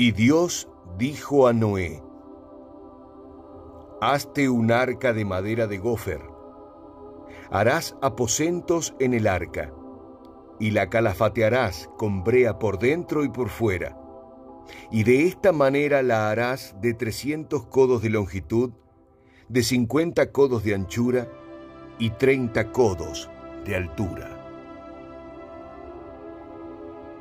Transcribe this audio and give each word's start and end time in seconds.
Y 0.00 0.12
Dios 0.12 0.66
dijo 0.96 1.46
a 1.46 1.52
Noé, 1.52 2.02
Hazte 4.00 4.48
un 4.48 4.72
arca 4.72 5.12
de 5.12 5.26
madera 5.26 5.66
de 5.66 5.76
gofer. 5.76 6.22
Harás 7.50 7.94
aposentos 8.00 8.94
en 8.98 9.12
el 9.12 9.26
arca, 9.26 9.74
y 10.58 10.70
la 10.70 10.88
calafatearás 10.88 11.90
con 11.98 12.24
brea 12.24 12.58
por 12.58 12.78
dentro 12.78 13.24
y 13.24 13.28
por 13.28 13.50
fuera. 13.50 13.94
Y 14.90 15.04
de 15.04 15.26
esta 15.26 15.52
manera 15.52 16.02
la 16.02 16.30
harás 16.30 16.74
de 16.80 16.94
trescientos 16.94 17.66
codos 17.66 18.00
de 18.00 18.08
longitud, 18.08 18.70
de 19.50 19.62
cincuenta 19.62 20.32
codos 20.32 20.64
de 20.64 20.76
anchura 20.76 21.28
y 21.98 22.08
treinta 22.08 22.72
codos 22.72 23.28
de 23.66 23.76
altura. 23.76 24.39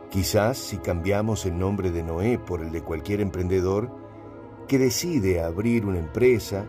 Quizás 0.10 0.58
si 0.58 0.78
cambiamos 0.78 1.46
el 1.46 1.58
nombre 1.58 1.92
de 1.92 2.02
Noé 2.02 2.40
por 2.40 2.62
el 2.62 2.72
de 2.72 2.82
cualquier 2.82 3.22
emprendedor 3.22 3.92
que 4.68 4.80
decide 4.80 5.42
abrir 5.42 5.86
una 5.86 6.00
empresa, 6.00 6.66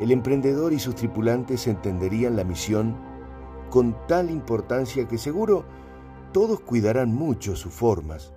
el 0.00 0.10
emprendedor 0.10 0.72
y 0.72 0.80
sus 0.80 0.96
tripulantes 0.96 1.68
entenderían 1.68 2.34
la 2.34 2.42
misión 2.42 2.96
con 3.70 3.96
tal 4.08 4.30
importancia 4.30 5.06
que 5.06 5.16
seguro 5.16 5.64
todos 6.32 6.60
cuidarán 6.60 7.14
mucho 7.14 7.54
sus 7.54 7.72
formas, 7.72 8.34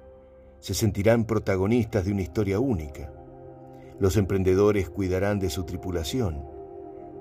se 0.60 0.76
sentirán 0.76 1.26
protagonistas 1.26 2.06
de 2.06 2.12
una 2.12 2.22
historia 2.22 2.60
única. 2.60 3.12
Los 4.00 4.16
emprendedores 4.16 4.90
cuidarán 4.90 5.40
de 5.40 5.50
su 5.50 5.64
tripulación, 5.64 6.46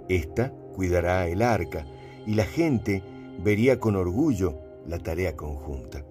esta 0.09 0.53
cuidará 0.75 1.27
el 1.27 1.41
arca 1.43 1.87
y 2.27 2.35
la 2.35 2.45
gente 2.45 3.03
vería 3.43 3.81
con 3.81 3.97
orgullo 3.97 4.59
la 4.87 4.99
tarea 4.99 5.35
conjunta. 5.37 6.05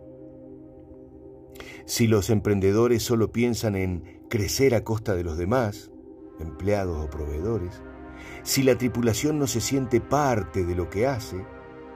Si 1.88 2.06
los 2.06 2.30
emprendedores 2.30 3.02
solo 3.02 3.32
piensan 3.32 3.78
en 3.78 4.20
crecer 4.30 4.76
a 4.76 4.84
costa 4.84 5.16
de 5.16 5.24
los 5.24 5.38
demás, 5.38 5.90
empleados 6.38 7.02
o 7.02 7.10
proveedores, 7.10 7.82
si 8.44 8.62
la 8.62 8.78
tripulación 8.78 9.40
no 9.40 9.48
se 9.48 9.62
siente 9.62 10.02
parte 10.02 10.66
de 10.66 10.76
lo 10.76 10.90
que 10.90 11.08
hace, 11.08 11.46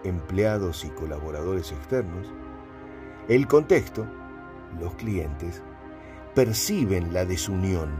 empleados 0.05 0.85
y 0.85 0.89
colaboradores 0.91 1.73
externos, 1.73 2.25
el 3.27 3.47
contexto, 3.47 4.07
los 4.79 4.95
clientes, 4.95 5.61
perciben 6.35 7.11
la 7.11 7.25
desunión, 7.25 7.91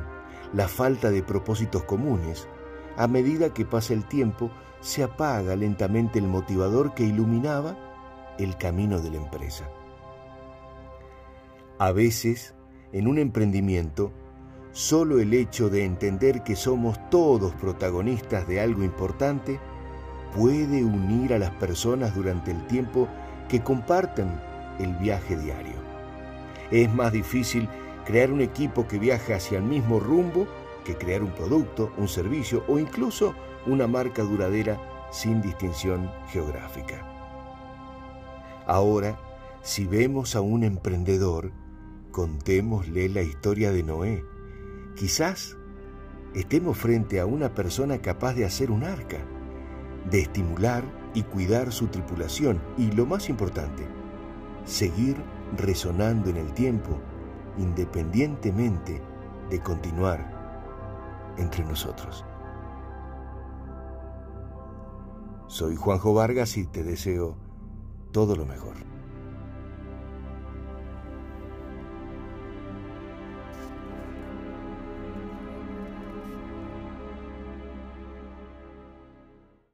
la 0.54 0.70
falta 0.70 1.12
de 1.12 1.24
propósitos 1.24 1.84
comunes. 1.84 2.48
A 2.96 3.10
medida 3.10 3.54
que 3.54 3.66
pasa 3.66 3.94
el 3.94 4.06
tiempo, 4.06 4.50
se 4.80 5.04
apaga 5.04 5.58
lentamente 5.58 6.20
el 6.20 6.28
motivador 6.30 6.94
que 6.94 7.04
iluminaba 7.04 7.76
el 8.40 8.56
camino 8.56 9.02
de 9.02 9.10
la 9.10 9.18
empresa. 9.18 9.70
A 11.82 11.94
veces, 11.94 12.54
en 12.94 13.08
un 13.08 13.18
emprendimiento, 13.18 14.12
solo 14.72 15.20
el 15.20 15.34
hecho 15.34 15.68
de 15.72 15.84
entender 15.84 16.44
que 16.44 16.56
somos 16.56 17.00
todos 17.10 17.56
protagonistas 17.56 18.48
de 18.48 18.62
algo 18.62 18.84
importante 18.84 19.60
puede 20.36 20.84
unir 20.84 21.34
a 21.34 21.40
las 21.40 21.50
personas 21.56 22.14
durante 22.14 22.52
el 22.52 22.68
tiempo 22.68 23.08
que 23.50 23.64
comparten 23.64 24.30
el 24.78 24.94
viaje 24.98 25.36
diario. 25.36 25.74
Es 26.70 26.94
más 26.94 27.14
difícil 27.14 27.68
crear 28.06 28.32
un 28.32 28.42
equipo 28.42 28.88
que 28.88 29.00
viaja 29.00 29.38
hacia 29.38 29.58
el 29.58 29.64
mismo 29.64 30.00
rumbo 30.00 30.46
que 30.86 30.96
crear 30.96 31.24
un 31.24 31.32
producto, 31.32 31.92
un 31.98 32.08
servicio 32.08 32.64
o 32.68 32.78
incluso 32.78 33.34
una 33.66 33.88
marca 33.88 34.22
duradera 34.22 34.80
sin 35.12 35.42
distinción 35.42 36.12
geográfica. 36.28 37.04
Ahora, 38.68 39.20
si 39.64 39.88
vemos 39.88 40.36
a 40.36 40.42
un 40.42 40.64
emprendedor, 40.64 41.52
Contémosle 42.12 43.08
la 43.08 43.22
historia 43.22 43.72
de 43.72 43.84
Noé. 43.84 44.26
Quizás 44.98 45.58
estemos 46.36 46.78
frente 46.78 47.22
a 47.22 47.26
una 47.26 47.54
persona 47.54 48.02
capaz 48.02 48.34
de 48.34 48.44
hacer 48.44 48.70
un 48.70 48.84
arca, 48.84 49.20
de 50.10 50.20
estimular 50.20 50.84
y 51.14 51.24
cuidar 51.24 51.72
su 51.72 51.88
tripulación 51.88 52.62
y, 52.78 52.92
lo 52.92 53.06
más 53.06 53.30
importante, 53.30 53.88
seguir 54.66 55.16
resonando 55.58 56.30
en 56.30 56.38
el 56.38 56.54
tiempo 56.54 57.00
independientemente 57.58 59.02
de 59.50 59.60
continuar 59.62 61.34
entre 61.38 61.64
nosotros. 61.64 62.26
Soy 65.48 65.78
Juanjo 65.78 66.14
Vargas 66.14 66.58
y 66.58 66.66
te 66.66 66.84
deseo 66.84 67.38
todo 68.12 68.36
lo 68.36 68.46
mejor. 68.46 68.91